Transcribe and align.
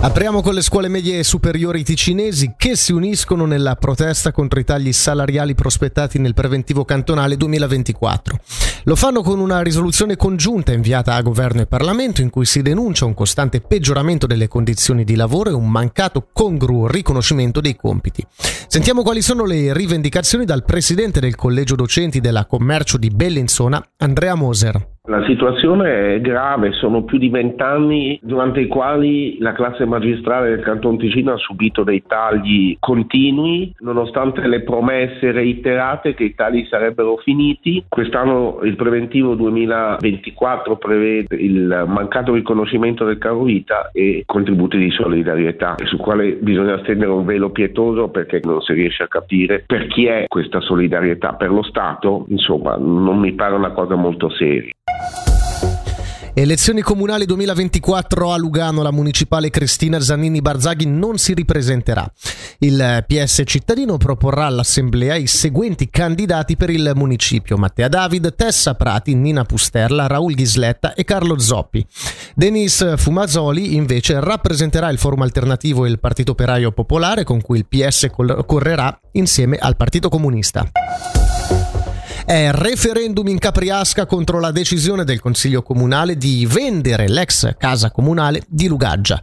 Apriamo 0.00 0.42
con 0.42 0.54
le 0.54 0.62
scuole 0.62 0.86
medie 0.86 1.18
e 1.18 1.24
superiori 1.24 1.82
ticinesi 1.82 2.54
che 2.56 2.76
si 2.76 2.92
uniscono 2.92 3.46
nella 3.46 3.74
protesta 3.74 4.30
contro 4.30 4.60
i 4.60 4.64
tagli 4.64 4.92
salariali 4.92 5.56
prospettati 5.56 6.20
nel 6.20 6.34
preventivo 6.34 6.84
cantonale 6.84 7.36
2024. 7.36 8.38
Lo 8.84 8.94
fanno 8.94 9.22
con 9.22 9.40
una 9.40 9.60
risoluzione 9.60 10.14
congiunta 10.14 10.72
inviata 10.72 11.14
a 11.14 11.20
governo 11.20 11.62
e 11.62 11.66
Parlamento 11.66 12.22
in 12.22 12.30
cui 12.30 12.46
si 12.46 12.62
denuncia 12.62 13.06
un 13.06 13.14
costante 13.14 13.60
peggioramento 13.60 14.28
delle 14.28 14.46
condizioni 14.46 15.02
di 15.02 15.16
lavoro 15.16 15.50
e 15.50 15.54
un 15.54 15.68
mancato 15.68 16.28
congruo 16.32 16.86
riconoscimento 16.86 17.60
dei 17.60 17.74
compiti. 17.74 18.24
Sentiamo 18.68 19.02
quali 19.02 19.20
sono 19.20 19.44
le 19.44 19.72
rivendicazioni 19.72 20.44
dal 20.44 20.64
presidente 20.64 21.18
del 21.18 21.34
collegio 21.34 21.74
docenti 21.74 22.20
della 22.20 22.46
commercio 22.46 22.98
di 22.98 23.10
Bellinzona, 23.10 23.84
Andrea 23.96 24.36
Moser. 24.36 24.97
La 25.08 25.24
situazione 25.24 26.16
è 26.16 26.20
grave, 26.20 26.72
sono 26.72 27.02
più 27.04 27.16
di 27.16 27.30
vent'anni 27.30 28.20
durante 28.22 28.60
i 28.60 28.66
quali 28.66 29.38
la 29.38 29.54
classe 29.54 29.86
magistrale 29.86 30.50
del 30.50 30.60
Canton 30.62 30.98
Ticino 30.98 31.32
ha 31.32 31.38
subito 31.38 31.82
dei 31.82 32.02
tagli 32.06 32.76
continui, 32.78 33.72
nonostante 33.78 34.46
le 34.46 34.60
promesse 34.60 35.32
reiterate 35.32 36.12
che 36.12 36.24
i 36.24 36.34
tagli 36.34 36.66
sarebbero 36.66 37.16
finiti. 37.16 37.82
Quest'anno 37.88 38.60
il 38.64 38.76
preventivo 38.76 39.34
2024 39.34 40.76
prevede 40.76 41.36
il 41.36 41.84
mancato 41.86 42.34
riconoscimento 42.34 43.06
del 43.06 43.16
caro 43.16 43.44
vita 43.44 43.88
e 43.94 44.24
contributi 44.26 44.76
di 44.76 44.90
solidarietà, 44.90 45.76
sul 45.84 46.00
quale 46.00 46.32
bisogna 46.34 46.80
stendere 46.80 47.12
un 47.12 47.24
velo 47.24 47.48
pietoso 47.48 48.10
perché 48.10 48.42
non 48.44 48.60
si 48.60 48.74
riesce 48.74 49.04
a 49.04 49.08
capire 49.08 49.64
per 49.66 49.86
chi 49.86 50.04
è 50.04 50.26
questa 50.28 50.60
solidarietà. 50.60 51.32
Per 51.32 51.50
lo 51.50 51.62
Stato, 51.62 52.26
insomma, 52.28 52.76
non 52.76 53.18
mi 53.18 53.32
pare 53.32 53.54
una 53.54 53.70
cosa 53.70 53.94
molto 53.94 54.28
seria. 54.28 54.70
Elezioni 56.34 56.82
comunali 56.82 57.24
2024 57.24 58.32
a 58.32 58.36
Lugano, 58.36 58.82
la 58.82 58.92
municipale 58.92 59.50
Cristina 59.50 59.98
Zannini 60.00 60.40
Barzaghi 60.40 60.86
non 60.86 61.18
si 61.18 61.34
ripresenterà. 61.34 62.10
Il 62.60 63.04
PS 63.06 63.42
cittadino 63.44 63.96
proporrà 63.96 64.46
all'assemblea 64.46 65.16
i 65.16 65.26
seguenti 65.26 65.90
candidati 65.90 66.56
per 66.56 66.70
il 66.70 66.92
municipio: 66.94 67.56
Mattea 67.56 67.88
David, 67.88 68.34
Tessa 68.34 68.74
Prati, 68.74 69.14
Nina 69.14 69.44
Pusterla, 69.44 70.06
Raul 70.06 70.34
Ghisletta 70.34 70.94
e 70.94 71.04
Carlo 71.04 71.38
Zoppi. 71.38 71.84
Denis 72.34 72.96
Fumazzoli 72.96 73.74
invece 73.74 74.20
rappresenterà 74.20 74.90
il 74.90 74.98
forum 74.98 75.22
alternativo 75.22 75.84
e 75.84 75.90
il 75.90 75.98
Partito 75.98 76.32
Operaio 76.32 76.70
Popolare 76.72 77.24
con 77.24 77.40
cui 77.40 77.58
il 77.58 77.66
PS 77.66 78.08
correrà 78.46 78.98
insieme 79.12 79.56
al 79.56 79.76
Partito 79.76 80.08
Comunista 80.08 80.70
è 82.28 82.50
referendum 82.50 83.26
in 83.28 83.38
Capriasca 83.38 84.04
contro 84.04 84.38
la 84.38 84.50
decisione 84.50 85.04
del 85.04 85.18
Consiglio 85.18 85.62
Comunale 85.62 86.14
di 86.18 86.44
vendere 86.44 87.08
l'ex 87.08 87.56
casa 87.56 87.90
comunale 87.90 88.42
di 88.46 88.68
Lugaggia. 88.68 89.18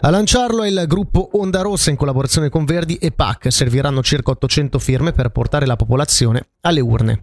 A 0.00 0.10
lanciarlo 0.10 0.64
è 0.64 0.68
il 0.68 0.82
gruppo 0.88 1.28
Onda 1.34 1.60
Rossa 1.60 1.90
in 1.90 1.96
collaborazione 1.96 2.48
con 2.48 2.64
Verdi 2.64 2.96
e 2.96 3.12
PAC. 3.12 3.52
Serviranno 3.52 4.02
circa 4.02 4.32
800 4.32 4.80
firme 4.80 5.12
per 5.12 5.28
portare 5.28 5.66
la 5.66 5.76
popolazione 5.76 6.48
alle 6.62 6.80
urne. 6.80 7.22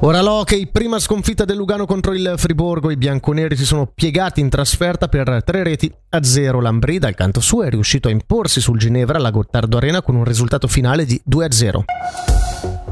Ora 0.00 0.20
l'hockey, 0.20 0.66
prima 0.70 0.98
sconfitta 0.98 1.46
del 1.46 1.56
Lugano 1.56 1.86
contro 1.86 2.12
il 2.12 2.34
Friborgo, 2.36 2.90
i 2.90 2.98
bianconeri 2.98 3.56
si 3.56 3.64
sono 3.64 3.86
piegati 3.86 4.40
in 4.40 4.50
trasferta 4.50 5.08
per 5.08 5.42
tre 5.42 5.62
reti 5.62 5.90
a 6.10 6.22
zero. 6.22 6.60
Lambri 6.60 6.98
dal 6.98 7.14
canto 7.14 7.40
suo 7.40 7.62
è 7.62 7.70
riuscito 7.70 8.08
a 8.08 8.10
imporsi 8.10 8.60
sul 8.60 8.78
Ginevra 8.78 9.16
alla 9.16 9.30
Gottardo 9.30 9.78
Arena 9.78 10.02
con 10.02 10.16
un 10.16 10.24
risultato 10.24 10.68
finale 10.68 11.06
di 11.06 11.18
2 11.24 11.44
a 11.46 11.50
0. 11.50 11.84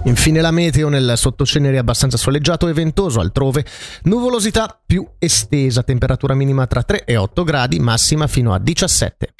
Infine 0.05 0.42
la 0.42 0.50
meteo 0.50 0.88
nel 0.91 1.14
sottocenere 1.16 1.78
abbastanza 1.78 2.19
soleggiato 2.19 2.69
e 2.69 2.74
ventoso, 2.74 3.20
altrove 3.20 3.64
nuvolosità 4.02 4.78
più 4.84 5.06
estesa, 5.19 5.83
temperatura 5.83 6.34
minima 6.34 6.66
tra 6.66 6.83
3 6.83 7.05
e 7.05 7.16
8 7.16 7.42
gradi, 7.42 7.78
massima 7.78 8.27
fino 8.27 8.52
a 8.52 8.58
17. 8.58 9.34